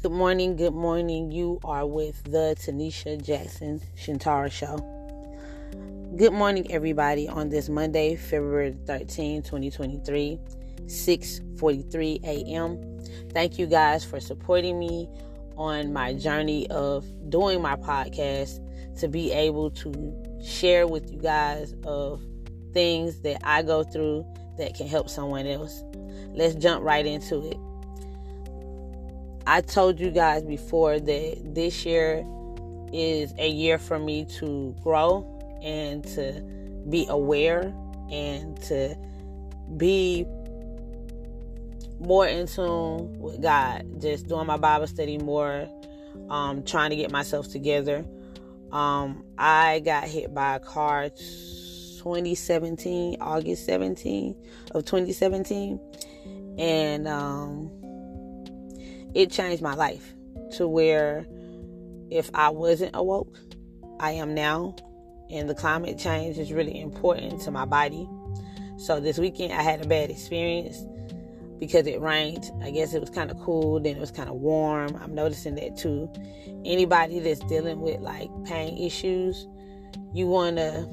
Good 0.00 0.12
morning, 0.12 0.54
good 0.54 0.74
morning. 0.74 1.32
You 1.32 1.58
are 1.64 1.84
with 1.84 2.22
the 2.22 2.54
Tanisha 2.56 3.20
Jackson 3.20 3.80
Shintara 3.96 4.48
Show. 4.48 4.76
Good 6.16 6.32
morning, 6.32 6.70
everybody, 6.70 7.26
on 7.26 7.48
this 7.48 7.68
Monday, 7.68 8.14
February 8.14 8.76
13, 8.86 9.42
2023, 9.42 10.38
6:43 10.86 12.20
a.m. 12.22 13.00
Thank 13.30 13.58
you 13.58 13.66
guys 13.66 14.04
for 14.04 14.20
supporting 14.20 14.78
me 14.78 15.08
on 15.56 15.92
my 15.92 16.14
journey 16.14 16.70
of 16.70 17.04
doing 17.28 17.60
my 17.60 17.74
podcast 17.74 18.60
to 19.00 19.08
be 19.08 19.32
able 19.32 19.68
to 19.72 20.14
share 20.40 20.86
with 20.86 21.10
you 21.10 21.18
guys 21.18 21.74
of 21.82 22.22
things 22.72 23.20
that 23.22 23.40
I 23.42 23.62
go 23.62 23.82
through 23.82 24.24
that 24.58 24.76
can 24.76 24.86
help 24.86 25.08
someone 25.08 25.48
else. 25.48 25.82
Let's 26.34 26.54
jump 26.54 26.84
right 26.84 27.04
into 27.04 27.50
it. 27.50 27.67
I 29.50 29.62
told 29.62 29.98
you 29.98 30.10
guys 30.10 30.44
before 30.44 31.00
that 31.00 31.54
this 31.54 31.86
year 31.86 32.22
is 32.92 33.32
a 33.38 33.48
year 33.48 33.78
for 33.78 33.98
me 33.98 34.26
to 34.40 34.76
grow 34.82 35.24
and 35.62 36.04
to 36.08 36.42
be 36.90 37.06
aware 37.08 37.72
and 38.10 38.60
to 38.64 38.94
be 39.78 40.26
more 41.98 42.26
in 42.26 42.46
tune 42.46 43.18
with 43.18 43.40
God. 43.40 43.86
Just 44.02 44.28
doing 44.28 44.46
my 44.46 44.58
Bible 44.58 44.86
study 44.86 45.16
more, 45.16 45.66
um, 46.28 46.62
trying 46.62 46.90
to 46.90 46.96
get 46.96 47.10
myself 47.10 47.48
together. 47.48 48.04
Um, 48.70 49.24
I 49.38 49.80
got 49.80 50.04
hit 50.04 50.34
by 50.34 50.56
a 50.56 50.60
car 50.60 51.08
2017, 51.08 53.16
August 53.18 53.64
17 53.64 54.36
of 54.72 54.84
2017, 54.84 55.80
and 56.58 57.08
um, 57.08 57.70
it 59.18 59.32
changed 59.32 59.60
my 59.60 59.74
life 59.74 60.14
to 60.52 60.68
where 60.68 61.26
if 62.08 62.30
I 62.34 62.50
wasn't 62.50 62.92
awoke, 62.94 63.36
I 63.98 64.12
am 64.12 64.32
now. 64.32 64.76
And 65.28 65.50
the 65.50 65.56
climate 65.56 65.98
change 65.98 66.38
is 66.38 66.52
really 66.52 66.80
important 66.80 67.42
to 67.42 67.50
my 67.50 67.64
body. 67.64 68.08
So 68.78 69.00
this 69.00 69.18
weekend 69.18 69.52
I 69.52 69.62
had 69.62 69.84
a 69.84 69.88
bad 69.88 70.08
experience 70.08 70.84
because 71.58 71.88
it 71.88 72.00
rained. 72.00 72.48
I 72.62 72.70
guess 72.70 72.94
it 72.94 73.00
was 73.00 73.10
kind 73.10 73.32
of 73.32 73.40
cool, 73.40 73.80
then 73.80 73.96
it 73.96 74.00
was 74.00 74.12
kind 74.12 74.28
of 74.28 74.36
warm. 74.36 74.96
I'm 75.02 75.16
noticing 75.16 75.56
that 75.56 75.76
too. 75.76 76.08
Anybody 76.64 77.18
that's 77.18 77.40
dealing 77.40 77.80
with 77.80 77.98
like 78.00 78.30
pain 78.44 78.78
issues, 78.78 79.48
you 80.14 80.28
want 80.28 80.58
to 80.58 80.88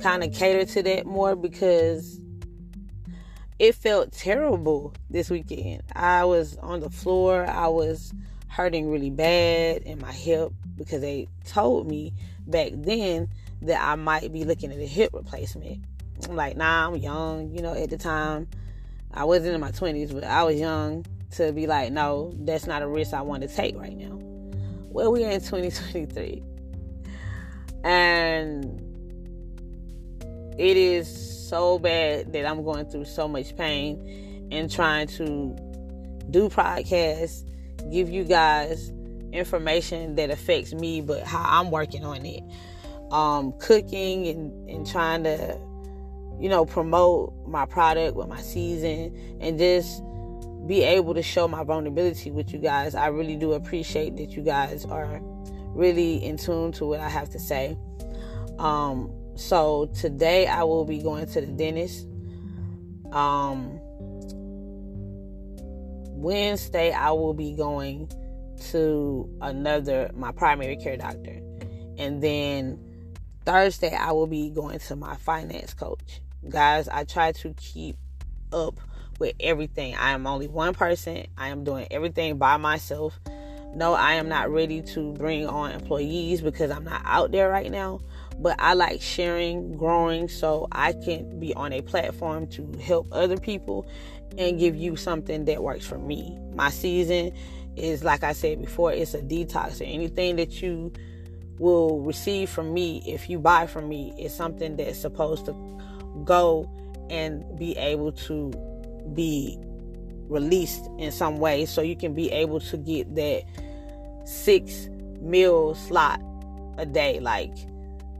kind 0.00 0.22
of 0.22 0.32
cater 0.32 0.64
to 0.64 0.82
that 0.84 1.06
more 1.06 1.34
because 1.34 2.20
it 3.58 3.74
felt 3.74 4.12
terrible 4.12 4.94
this 5.10 5.30
weekend. 5.30 5.82
I 5.94 6.24
was 6.24 6.56
on 6.58 6.80
the 6.80 6.90
floor. 6.90 7.44
I 7.46 7.66
was 7.68 8.12
hurting 8.48 8.90
really 8.90 9.10
bad 9.10 9.82
in 9.82 9.98
my 10.00 10.12
hip 10.12 10.52
because 10.76 11.00
they 11.00 11.28
told 11.44 11.88
me 11.88 12.12
back 12.46 12.72
then 12.74 13.28
that 13.62 13.82
I 13.82 13.96
might 13.96 14.32
be 14.32 14.44
looking 14.44 14.72
at 14.72 14.78
a 14.78 14.86
hip 14.86 15.10
replacement. 15.12 15.84
I'm 16.28 16.36
like, 16.36 16.56
nah, 16.56 16.88
I'm 16.88 16.96
young. 16.96 17.50
You 17.50 17.62
know, 17.62 17.74
at 17.74 17.90
the 17.90 17.98
time, 17.98 18.48
I 19.12 19.24
wasn't 19.24 19.54
in 19.54 19.60
my 19.60 19.72
20s, 19.72 20.12
but 20.12 20.24
I 20.24 20.44
was 20.44 20.58
young 20.58 21.04
to 21.32 21.52
be 21.52 21.66
like, 21.66 21.92
no, 21.92 22.32
that's 22.38 22.66
not 22.66 22.82
a 22.82 22.88
risk 22.88 23.12
I 23.12 23.22
want 23.22 23.42
to 23.42 23.48
take 23.48 23.76
right 23.76 23.96
now. 23.96 24.18
Well, 24.88 25.12
we're 25.12 25.28
in 25.28 25.40
2023. 25.40 26.42
And 27.84 28.80
it 30.58 30.76
is 30.76 31.27
so 31.48 31.78
bad 31.78 32.32
that 32.32 32.46
I'm 32.46 32.62
going 32.62 32.86
through 32.86 33.06
so 33.06 33.26
much 33.26 33.56
pain 33.56 34.48
and 34.50 34.70
trying 34.70 35.06
to 35.08 35.56
do 36.30 36.48
podcasts, 36.48 37.44
give 37.90 38.08
you 38.10 38.24
guys 38.24 38.92
information 39.32 40.14
that 40.16 40.30
affects 40.30 40.72
me, 40.72 41.00
but 41.00 41.22
how 41.22 41.42
I'm 41.46 41.70
working 41.70 42.04
on 42.04 42.24
it. 42.24 42.42
Um, 43.10 43.54
cooking 43.58 44.26
and, 44.26 44.68
and 44.68 44.86
trying 44.86 45.24
to, 45.24 45.58
you 46.38 46.48
know, 46.48 46.66
promote 46.66 47.34
my 47.46 47.64
product 47.64 48.16
with 48.16 48.28
my 48.28 48.40
season 48.40 49.38
and 49.40 49.58
just 49.58 50.02
be 50.66 50.82
able 50.82 51.14
to 51.14 51.22
show 51.22 51.48
my 51.48 51.64
vulnerability 51.64 52.30
with 52.30 52.52
you 52.52 52.58
guys. 52.58 52.94
I 52.94 53.06
really 53.06 53.36
do 53.36 53.54
appreciate 53.54 54.16
that 54.18 54.32
you 54.32 54.42
guys 54.42 54.84
are 54.84 55.20
really 55.68 56.22
in 56.22 56.36
tune 56.36 56.72
to 56.72 56.84
what 56.84 57.00
I 57.00 57.08
have 57.08 57.30
to 57.30 57.38
say. 57.38 57.78
Um, 58.58 59.10
so 59.38 59.88
today 59.94 60.48
I 60.48 60.64
will 60.64 60.84
be 60.84 61.00
going 61.00 61.26
to 61.26 61.40
the 61.40 61.46
dentist. 61.46 62.06
Um, 63.12 63.78
Wednesday 66.10 66.90
I 66.92 67.12
will 67.12 67.34
be 67.34 67.54
going 67.54 68.10
to 68.70 69.30
another 69.40 70.10
my 70.14 70.32
primary 70.32 70.76
care 70.76 70.96
doctor, 70.96 71.40
and 71.96 72.20
then 72.20 72.80
Thursday 73.46 73.94
I 73.94 74.10
will 74.10 74.26
be 74.26 74.50
going 74.50 74.80
to 74.80 74.96
my 74.96 75.14
finance 75.16 75.72
coach. 75.72 76.20
Guys, 76.48 76.88
I 76.88 77.04
try 77.04 77.30
to 77.32 77.54
keep 77.54 77.96
up 78.52 78.80
with 79.20 79.34
everything. 79.38 79.94
I 79.94 80.10
am 80.10 80.26
only 80.26 80.48
one 80.48 80.74
person. 80.74 81.26
I 81.36 81.48
am 81.50 81.62
doing 81.62 81.86
everything 81.92 82.38
by 82.38 82.56
myself. 82.56 83.18
No, 83.72 83.94
I 83.94 84.14
am 84.14 84.28
not 84.28 84.50
ready 84.50 84.82
to 84.82 85.12
bring 85.12 85.46
on 85.46 85.70
employees 85.70 86.40
because 86.40 86.72
I'm 86.72 86.84
not 86.84 87.02
out 87.04 87.30
there 87.30 87.48
right 87.48 87.70
now 87.70 88.00
but 88.38 88.56
I 88.58 88.74
like 88.74 89.02
sharing, 89.02 89.76
growing, 89.76 90.28
so 90.28 90.68
I 90.72 90.92
can 90.92 91.40
be 91.40 91.54
on 91.54 91.72
a 91.72 91.82
platform 91.82 92.46
to 92.48 92.72
help 92.80 93.08
other 93.12 93.36
people 93.36 93.88
and 94.36 94.58
give 94.58 94.76
you 94.76 94.96
something 94.96 95.44
that 95.46 95.62
works 95.62 95.86
for 95.86 95.98
me. 95.98 96.38
My 96.54 96.70
season 96.70 97.32
is, 97.76 98.04
like 98.04 98.22
I 98.22 98.32
said 98.32 98.60
before, 98.60 98.92
it's 98.92 99.14
a 99.14 99.20
detox. 99.20 99.80
anything 99.84 100.36
that 100.36 100.62
you 100.62 100.92
will 101.58 102.00
receive 102.00 102.48
from 102.48 102.72
me, 102.72 103.02
if 103.06 103.28
you 103.28 103.38
buy 103.38 103.66
from 103.66 103.88
me, 103.88 104.14
is 104.18 104.32
something 104.32 104.76
that's 104.76 104.98
supposed 104.98 105.46
to 105.46 105.52
go 106.24 106.70
and 107.10 107.44
be 107.58 107.76
able 107.76 108.12
to 108.12 108.52
be 109.14 109.58
released 110.28 110.88
in 110.98 111.10
some 111.10 111.38
way 111.38 111.64
so 111.64 111.80
you 111.80 111.96
can 111.96 112.14
be 112.14 112.30
able 112.30 112.60
to 112.60 112.76
get 112.76 113.14
that 113.14 113.42
six 114.24 114.88
meal 115.20 115.74
slot 115.74 116.20
a 116.76 116.86
day. 116.86 117.18
Like, 117.18 117.56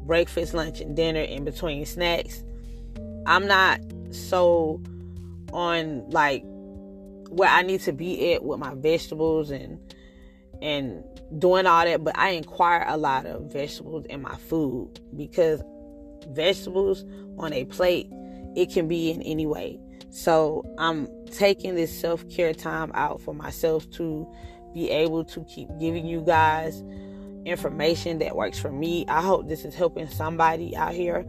breakfast, 0.08 0.54
lunch, 0.54 0.80
and 0.80 0.96
dinner 0.96 1.20
in 1.20 1.44
between 1.44 1.86
snacks. 1.86 2.42
I'm 3.26 3.46
not 3.46 3.80
so 4.10 4.82
on 5.52 6.08
like 6.10 6.42
where 7.28 7.48
I 7.48 7.62
need 7.62 7.82
to 7.82 7.92
be 7.92 8.32
at 8.32 8.42
with 8.42 8.58
my 8.58 8.74
vegetables 8.74 9.50
and 9.50 9.78
and 10.60 11.04
doing 11.38 11.66
all 11.66 11.84
that, 11.84 12.02
but 12.02 12.18
I 12.18 12.30
inquire 12.30 12.84
a 12.88 12.96
lot 12.96 13.26
of 13.26 13.52
vegetables 13.52 14.06
in 14.06 14.22
my 14.22 14.34
food 14.34 14.98
because 15.14 15.62
vegetables 16.30 17.04
on 17.38 17.52
a 17.52 17.64
plate 17.66 18.08
it 18.56 18.72
can 18.72 18.88
be 18.88 19.10
in 19.10 19.22
any 19.22 19.46
way. 19.46 19.78
So 20.10 20.64
I'm 20.78 21.06
taking 21.26 21.74
this 21.74 21.96
self-care 22.00 22.54
time 22.54 22.90
out 22.94 23.20
for 23.20 23.34
myself 23.34 23.88
to 23.92 24.26
be 24.72 24.90
able 24.90 25.24
to 25.26 25.44
keep 25.44 25.68
giving 25.78 26.06
you 26.06 26.22
guys 26.22 26.82
information 27.44 28.18
that 28.18 28.36
works 28.36 28.58
for 28.58 28.70
me. 28.70 29.04
I 29.08 29.22
hope 29.22 29.48
this 29.48 29.64
is 29.64 29.74
helping 29.74 30.08
somebody 30.08 30.76
out 30.76 30.94
here 30.94 31.24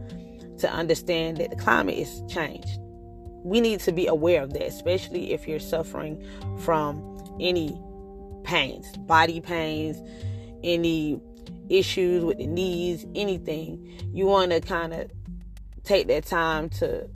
to 0.58 0.70
understand 0.70 1.38
that 1.38 1.50
the 1.50 1.56
climate 1.56 1.96
is 1.96 2.22
changed. 2.28 2.78
We 3.42 3.60
need 3.60 3.80
to 3.80 3.92
be 3.92 4.06
aware 4.06 4.42
of 4.42 4.52
that, 4.52 4.66
especially 4.66 5.32
if 5.32 5.48
you're 5.48 5.58
suffering 5.58 6.22
from 6.58 7.36
any 7.40 7.80
pains, 8.44 8.96
body 8.98 9.40
pains, 9.40 9.96
any 10.62 11.20
issues 11.68 12.24
with 12.24 12.38
the 12.38 12.46
knees, 12.46 13.06
anything. 13.14 14.10
You 14.12 14.26
want 14.26 14.50
to 14.52 14.60
kind 14.60 14.92
of 14.92 15.10
take 15.84 16.08
that 16.08 16.26
time 16.26 16.68
to 16.70 17.08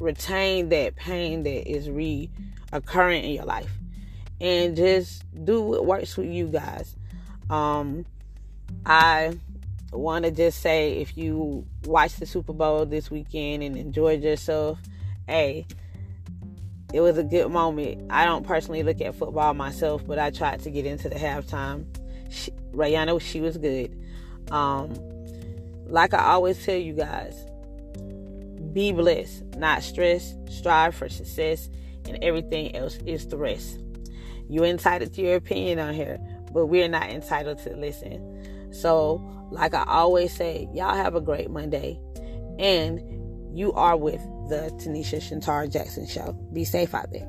retain 0.00 0.68
that 0.70 0.96
pain 0.96 1.44
that 1.44 1.70
is 1.70 1.88
reoccurring 1.88 3.22
in 3.22 3.30
your 3.30 3.44
life 3.44 3.70
and 4.40 4.76
just 4.76 5.24
do 5.44 5.62
what 5.62 5.86
works 5.86 6.12
for 6.12 6.22
you 6.22 6.48
guys. 6.48 6.96
Um, 7.50 8.04
I 8.84 9.38
want 9.92 10.24
to 10.24 10.30
just 10.30 10.60
say 10.60 10.98
if 10.98 11.16
you 11.16 11.66
watched 11.84 12.20
the 12.20 12.26
Super 12.26 12.52
Bowl 12.52 12.84
this 12.86 13.10
weekend 13.10 13.62
and 13.62 13.76
enjoyed 13.76 14.22
yourself, 14.22 14.78
hey, 15.26 15.66
it 16.92 17.00
was 17.00 17.18
a 17.18 17.24
good 17.24 17.50
moment. 17.50 18.10
I 18.10 18.24
don't 18.24 18.46
personally 18.46 18.82
look 18.82 19.00
at 19.00 19.14
football 19.14 19.54
myself, 19.54 20.06
but 20.06 20.18
I 20.18 20.30
tried 20.30 20.60
to 20.60 20.70
get 20.70 20.86
into 20.86 21.08
the 21.08 21.16
halftime. 21.16 21.86
She, 22.30 22.50
Rihanna, 22.72 23.20
she 23.20 23.40
was 23.40 23.56
good. 23.56 23.96
Um, 24.50 24.94
like 25.86 26.14
I 26.14 26.32
always 26.32 26.64
tell 26.64 26.76
you 26.76 26.94
guys, 26.94 27.36
be 28.72 28.92
blessed, 28.92 29.42
not 29.56 29.82
stressed. 29.82 30.36
Strive 30.50 30.94
for 30.94 31.08
success, 31.08 31.68
and 32.06 32.22
everything 32.22 32.74
else 32.76 32.98
is 33.06 33.26
the 33.26 33.36
rest. 33.36 33.80
You're 34.48 34.66
entitled 34.66 35.12
to 35.14 35.22
your 35.22 35.36
opinion 35.36 35.78
on 35.78 35.94
here, 35.94 36.20
but 36.52 36.66
we're 36.66 36.88
not 36.88 37.08
entitled 37.08 37.58
to 37.58 37.76
listen. 37.76 38.72
So, 38.72 39.22
like 39.50 39.74
I 39.74 39.84
always 39.86 40.32
say, 40.34 40.68
y'all 40.72 40.96
have 40.96 41.14
a 41.14 41.20
great 41.20 41.50
Monday. 41.50 41.98
And 42.58 43.00
you 43.56 43.72
are 43.72 43.96
with 43.96 44.20
the 44.48 44.70
Tanisha 44.78 45.18
Shintara 45.18 45.70
Jackson 45.70 46.06
Show. 46.06 46.32
Be 46.52 46.64
safe 46.64 46.94
out 46.94 47.10
there. 47.12 47.28